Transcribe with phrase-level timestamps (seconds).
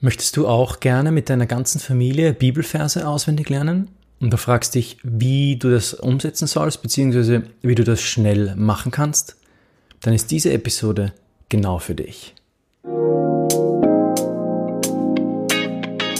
[0.00, 3.88] Möchtest du auch gerne mit deiner ganzen Familie Bibelverse auswendig lernen?
[4.20, 8.92] Und du fragst dich, wie du das umsetzen sollst, beziehungsweise wie du das schnell machen
[8.92, 9.36] kannst?
[10.02, 11.14] Dann ist diese Episode
[11.48, 12.34] genau für dich.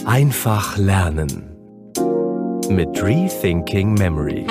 [0.07, 1.45] Einfach lernen
[2.71, 4.47] mit Rethinking Memory.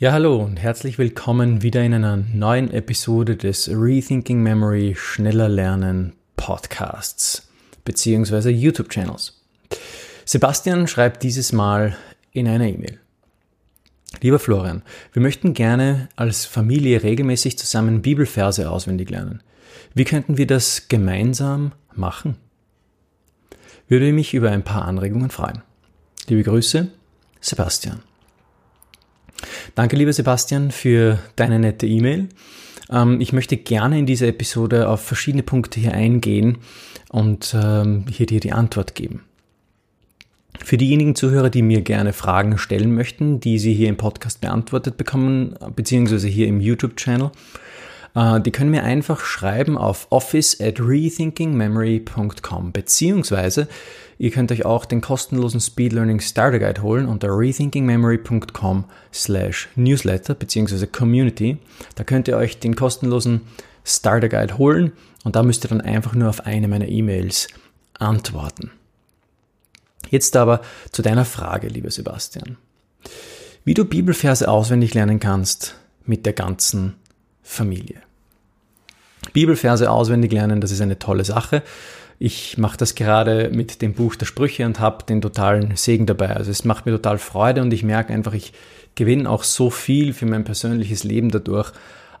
[0.00, 6.12] Ja, hallo und herzlich willkommen wieder in einer neuen Episode des Rethinking Memory Schneller Lernen
[6.36, 7.50] Podcasts
[7.84, 9.42] beziehungsweise YouTube-Channels.
[10.24, 11.96] Sebastian schreibt dieses Mal
[12.30, 13.00] in einer E-Mail.
[14.20, 19.42] Lieber Florian, wir möchten gerne als Familie regelmäßig zusammen Bibelverse auswendig lernen.
[19.94, 22.36] Wie könnten wir das gemeinsam machen?
[23.88, 25.62] Würde mich über ein paar Anregungen freuen.
[26.28, 26.86] Liebe Grüße,
[27.40, 28.04] Sebastian.
[29.74, 32.28] Danke, lieber Sebastian, für deine nette E-Mail.
[32.90, 36.58] Ähm, ich möchte gerne in dieser Episode auf verschiedene Punkte hier eingehen
[37.10, 39.22] und ähm, hier dir die Antwort geben.
[40.64, 44.96] Für diejenigen Zuhörer, die mir gerne Fragen stellen möchten, die sie hier im Podcast beantwortet
[44.96, 47.30] bekommen, beziehungsweise hier im YouTube-Channel,
[48.40, 53.68] die können mir einfach schreiben auf office at rethinkingmemory.com, beziehungsweise
[54.20, 60.34] Ihr könnt euch auch den kostenlosen Speed Learning Starter Guide holen unter rethinkingmemory.com slash newsletter
[60.34, 60.88] bzw.
[60.88, 61.58] community.
[61.94, 63.42] Da könnt ihr euch den kostenlosen
[63.84, 67.46] Starter Guide holen und da müsst ihr dann einfach nur auf eine meiner E-Mails
[67.94, 68.72] antworten.
[70.10, 72.56] Jetzt aber zu deiner Frage, lieber Sebastian.
[73.64, 76.96] Wie du Bibelverse auswendig lernen kannst mit der ganzen
[77.42, 78.07] Familie.
[79.32, 81.62] Bibelverse auswendig lernen, das ist eine tolle Sache.
[82.18, 86.30] Ich mache das gerade mit dem Buch der Sprüche und habe den totalen Segen dabei.
[86.30, 88.52] Also es macht mir total Freude und ich merke einfach, ich
[88.96, 91.72] gewinne auch so viel für mein persönliches Leben dadurch.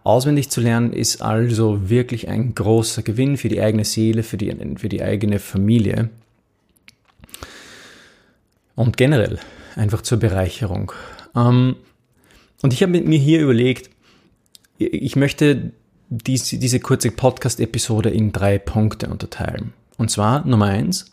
[0.04, 4.54] Auswendig zu lernen ist also wirklich ein großer Gewinn für die eigene Seele, für die,
[4.76, 6.10] für die eigene Familie.
[8.76, 9.40] Und generell
[9.74, 10.92] einfach zur Bereicherung.
[11.34, 11.74] Ähm,
[12.62, 13.90] und ich habe mir hier überlegt,
[14.78, 15.72] ich möchte
[16.10, 19.72] diese, diese kurze Podcast-Episode in drei Punkte unterteilen.
[19.96, 21.12] Und zwar Nummer eins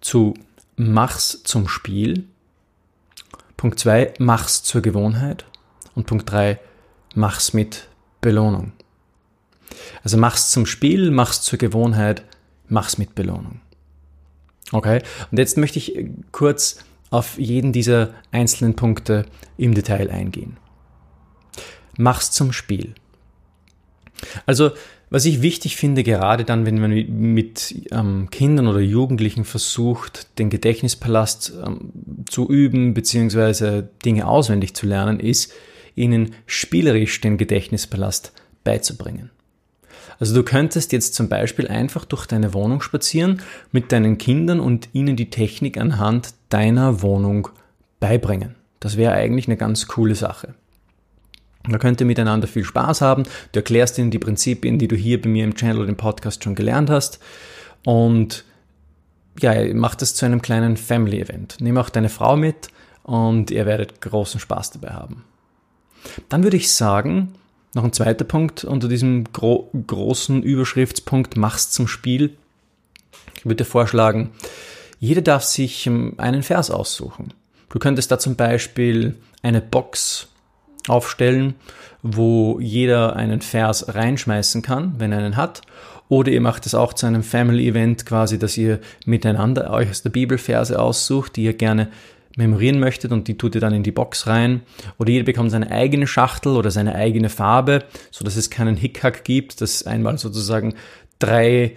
[0.00, 0.34] zu
[0.76, 2.24] Mach's zum Spiel.
[3.56, 5.44] Punkt zwei Mach's zur Gewohnheit.
[5.94, 6.58] Und Punkt drei
[7.14, 7.88] Mach's mit
[8.20, 8.72] Belohnung.
[10.02, 12.24] Also mach's zum Spiel, mach's zur Gewohnheit,
[12.68, 13.60] mach's mit Belohnung.
[14.72, 15.02] Okay?
[15.30, 19.26] Und jetzt möchte ich kurz auf jeden dieser einzelnen Punkte
[19.56, 20.56] im Detail eingehen.
[21.96, 22.94] Mach's zum Spiel.
[24.46, 24.70] Also
[25.10, 30.50] was ich wichtig finde, gerade dann, wenn man mit ähm, Kindern oder Jugendlichen versucht, den
[30.50, 31.92] Gedächtnispalast ähm,
[32.28, 33.84] zu üben bzw.
[34.04, 35.52] Dinge auswendig zu lernen, ist,
[35.94, 38.32] ihnen spielerisch den Gedächtnispalast
[38.64, 39.30] beizubringen.
[40.20, 43.40] Also du könntest jetzt zum Beispiel einfach durch deine Wohnung spazieren
[43.72, 47.48] mit deinen Kindern und ihnen die Technik anhand deiner Wohnung
[48.00, 48.56] beibringen.
[48.80, 50.54] Das wäre eigentlich eine ganz coole Sache.
[51.70, 53.24] Da könnt ihr miteinander viel Spaß haben.
[53.52, 56.44] Du erklärst ihnen die Prinzipien, die du hier bei mir im Channel oder im Podcast
[56.44, 57.20] schon gelernt hast.
[57.84, 58.44] Und
[59.40, 61.56] ja, mach das zu einem kleinen Family-Event.
[61.60, 62.68] Nimm auch deine Frau mit
[63.02, 65.24] und ihr werdet großen Spaß dabei haben.
[66.28, 67.34] Dann würde ich sagen,
[67.74, 72.36] noch ein zweiter Punkt unter diesem gro großen Überschriftspunkt Mach's zum Spiel.
[73.36, 74.30] Ich würde vorschlagen,
[74.98, 77.32] jeder darf sich ähm, einen Vers aussuchen.
[77.68, 80.28] Du könntest da zum Beispiel eine Box
[80.88, 81.54] aufstellen,
[82.02, 85.62] wo jeder einen Vers reinschmeißen kann, wenn er einen hat.
[86.08, 90.10] Oder ihr macht es auch zu einem Family-Event quasi, dass ihr miteinander euch aus der
[90.10, 91.88] Bibel Verse aussucht, die ihr gerne
[92.36, 94.62] memorieren möchtet und die tut ihr dann in die Box rein.
[94.98, 99.24] Oder jeder bekommt seine eigene Schachtel oder seine eigene Farbe, so dass es keinen Hickhack
[99.24, 100.74] gibt, dass einmal sozusagen
[101.18, 101.74] drei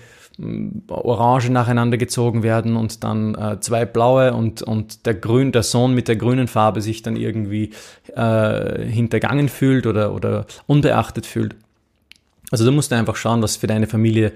[0.88, 5.94] Orange nacheinander gezogen werden und dann äh, zwei blaue und, und der Grün, der Sohn
[5.94, 7.72] mit der grünen Farbe sich dann irgendwie
[8.16, 11.56] äh, hintergangen fühlt oder, oder unbeachtet fühlt.
[12.50, 14.34] Also du musst einfach schauen, was für deine Familie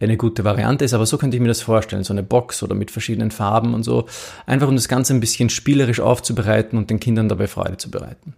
[0.00, 2.74] eine gute Variante ist, aber so könnte ich mir das vorstellen, so eine Box oder
[2.74, 4.06] mit verschiedenen Farben und so,
[4.46, 8.34] einfach um das Ganze ein bisschen spielerisch aufzubereiten und den Kindern dabei Freude zu bereiten.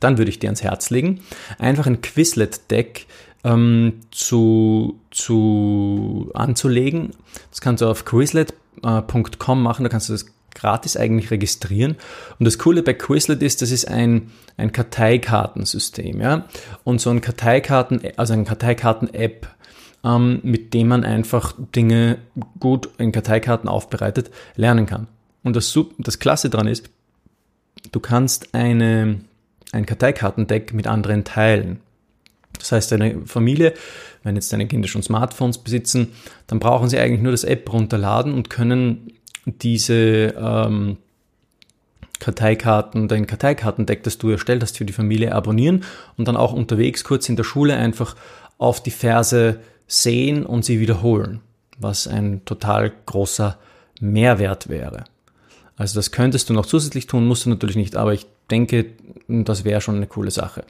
[0.00, 1.20] Dann würde ich dir ans Herz legen,
[1.58, 3.06] einfach ein Quizlet-Deck
[3.44, 7.10] ähm, zu, zu anzulegen.
[7.50, 11.96] Das kannst du auf Quizlet.com machen, da kannst du das gratis eigentlich registrieren.
[12.38, 16.46] Und das Coole bei Quizlet ist, das ist ein, ein Karteikartensystem, ja.
[16.84, 19.48] Und so ein Karteikarten, also ein Karteikarten-App,
[20.04, 22.18] ähm, mit dem man einfach Dinge
[22.60, 25.06] gut in Karteikarten aufbereitet lernen kann.
[25.42, 26.90] Und das, das Klasse dran ist,
[27.92, 29.20] du kannst eine,
[29.72, 31.80] ein Karteikartendeck mit anderen teilen.
[32.58, 33.74] Das heißt, deine Familie,
[34.24, 36.08] wenn jetzt deine Kinder schon Smartphones besitzen,
[36.46, 39.12] dann brauchen sie eigentlich nur das App runterladen und können
[39.46, 40.96] diese ähm,
[42.18, 45.84] Karteikarten, dein Karteikartendeck, das du erstellt hast für die Familie, abonnieren
[46.16, 48.16] und dann auch unterwegs kurz in der Schule einfach
[48.58, 51.40] auf die Verse sehen und sie wiederholen,
[51.78, 53.56] was ein total großer
[54.00, 55.04] Mehrwert wäre.
[55.78, 58.86] Also das könntest du noch zusätzlich tun, musst du natürlich nicht, aber ich denke,
[59.28, 60.64] das wäre schon eine coole Sache.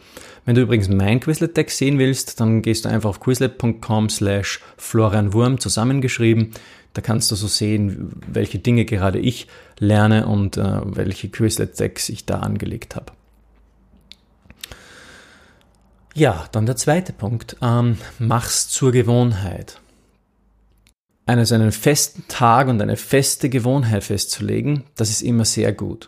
[0.45, 5.59] Wenn du übrigens mein Quizlet-Deck sehen willst, dann gehst du einfach auf quizlet.com slash florianwurm
[5.61, 6.53] zusammengeschrieben.
[6.93, 9.47] Da kannst du so sehen, welche Dinge gerade ich
[9.79, 13.13] lerne und äh, welche Quizlet-Decks ich da angelegt habe.
[16.15, 17.57] Ja, dann der zweite Punkt.
[17.63, 19.81] Ähm, mach's zur Gewohnheit
[21.29, 26.07] eines einen festen Tag und eine feste Gewohnheit festzulegen, das ist immer sehr gut.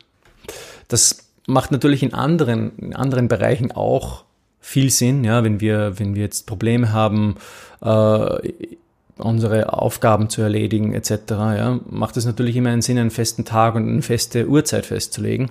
[0.88, 4.25] Das macht natürlich in anderen, in anderen Bereichen auch
[4.61, 7.37] viel Sinn, ja, wenn wir, wenn wir jetzt Probleme haben,
[7.82, 8.52] äh,
[9.19, 13.75] unsere Aufgaben zu erledigen, etc., ja, macht es natürlich immer einen Sinn, einen festen Tag
[13.75, 15.50] und eine feste Uhrzeit festzulegen,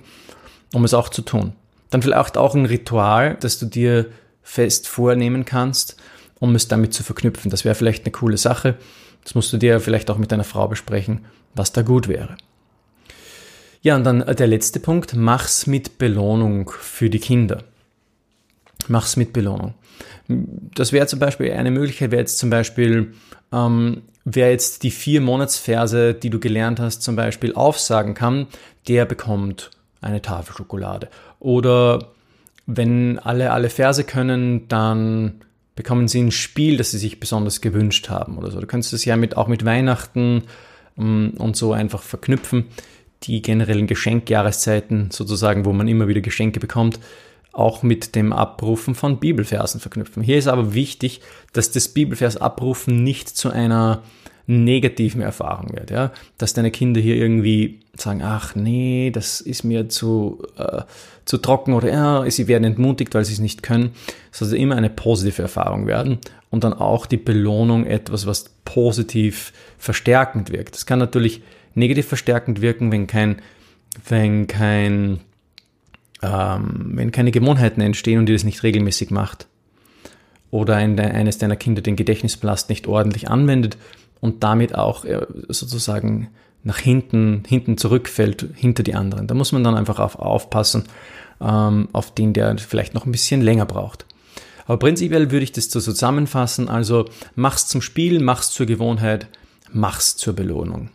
[0.74, 1.52] um es auch zu tun.
[1.90, 4.06] Dann vielleicht auch ein Ritual, das du dir
[4.42, 5.96] fest vornehmen kannst,
[6.40, 7.52] um es damit zu verknüpfen.
[7.52, 8.76] Das wäre vielleicht eine coole Sache.
[9.24, 11.24] Das musst du dir vielleicht auch mit deiner Frau besprechen,
[11.54, 12.36] was da gut wäre.
[13.82, 17.64] Ja, und dann der letzte Punkt, mach's mit Belohnung für die Kinder.
[18.88, 19.74] Mach's mit Belohnung.
[20.28, 23.14] Das wäre zum Beispiel eine Möglichkeit, wäre jetzt zum Beispiel,
[23.52, 28.46] ähm, wer jetzt die vier Monatsverse, die du gelernt hast, zum Beispiel aufsagen kann,
[28.86, 29.70] der bekommt
[30.00, 31.08] eine Tafel Schokolade.
[31.38, 32.10] Oder
[32.66, 35.42] wenn alle alle Verse können, dann
[35.80, 38.60] bekommen sie ein Spiel, das sie sich besonders gewünscht haben oder so.
[38.60, 40.42] Du kannst es ja mit, auch mit Weihnachten
[40.98, 42.66] ähm, und so einfach verknüpfen.
[43.22, 47.00] Die generellen Geschenkjahreszeiten sozusagen, wo man immer wieder Geschenke bekommt,
[47.54, 50.22] auch mit dem Abrufen von Bibelversen verknüpfen.
[50.22, 51.22] Hier ist aber wichtig,
[51.54, 54.02] dass das Bibelvers abrufen nicht zu einer
[54.46, 59.88] negativen Erfahrung wird, ja, dass deine Kinder hier irgendwie sagen, ach nee, das ist mir
[59.88, 60.82] zu, äh,
[61.24, 63.90] zu trocken oder ja, sie werden entmutigt, weil sie es nicht können.
[64.32, 66.18] Es sollte immer eine positive Erfahrung werden
[66.50, 70.74] und dann auch die Belohnung etwas, was positiv verstärkend wirkt.
[70.74, 71.42] Das kann natürlich
[71.74, 73.40] negativ verstärkend wirken, wenn kein,
[74.08, 75.20] wenn kein,
[76.22, 79.46] ähm, wenn keine Gewohnheiten entstehen und ihr das nicht regelmäßig macht.
[80.50, 83.76] Oder ein, eines deiner Kinder den Gedächtnispalast nicht ordentlich anwendet
[84.20, 86.28] und damit auch äh, sozusagen
[86.62, 89.26] nach hinten, hinten zurückfällt, hinter die anderen.
[89.26, 90.84] Da muss man dann einfach auf, aufpassen,
[91.40, 94.04] ähm, auf den, der vielleicht noch ein bisschen länger braucht.
[94.66, 99.26] Aber prinzipiell würde ich das so zusammenfassen, also mach's zum Spiel, mach's zur Gewohnheit,
[99.72, 100.90] mach's zur Belohnung.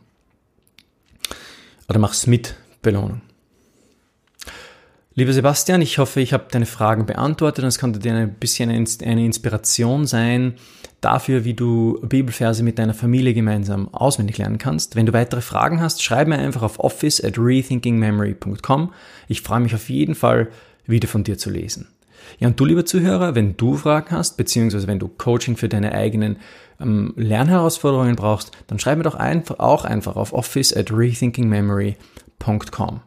[1.89, 3.21] Oder mach's mit Belohnung.
[5.17, 8.69] Lieber Sebastian, ich hoffe, ich habe deine Fragen beantwortet und es konnte dir ein bisschen
[8.69, 10.55] eine Inspiration sein
[10.99, 14.97] dafür, wie du Bibelverse mit deiner Familie gemeinsam auswendig lernen kannst.
[14.97, 18.91] Wenn du weitere Fragen hast, schreib mir einfach auf office at rethinkingmemory.com.
[19.29, 20.49] Ich freue mich auf jeden Fall,
[20.85, 21.87] wieder von dir zu lesen.
[22.39, 25.93] Ja, und du, lieber Zuhörer, wenn du Fragen hast, beziehungsweise wenn du Coaching für deine
[25.93, 26.39] eigenen
[26.81, 32.99] ähm, Lernherausforderungen brauchst, dann schreib mir doch einfach, auch einfach auf office at rethinkingmemory.com.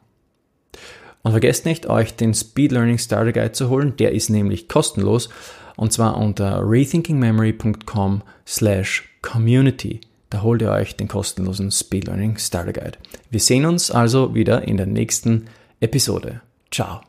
[1.29, 3.95] Und vergesst nicht, euch den Speed Learning Starter Guide zu holen.
[3.99, 5.29] Der ist nämlich kostenlos.
[5.77, 10.01] Und zwar unter rethinkingmemory.com slash community.
[10.31, 12.97] Da holt ihr euch den kostenlosen Speed Learning Starter Guide.
[13.29, 15.49] Wir sehen uns also wieder in der nächsten
[15.81, 16.41] Episode.
[16.71, 17.03] Ciao.